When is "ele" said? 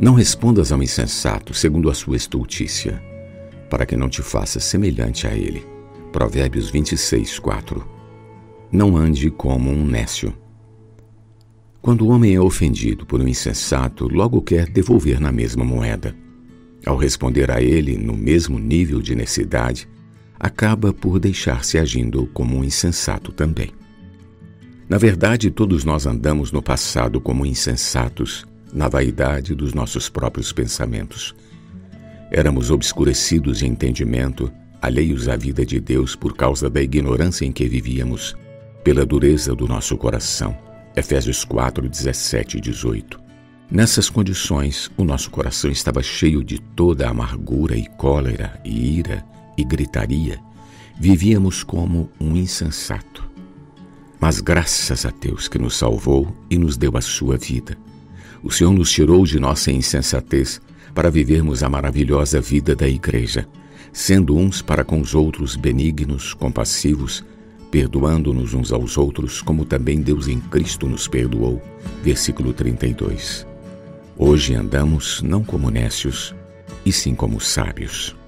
5.36-5.62, 17.60-17.98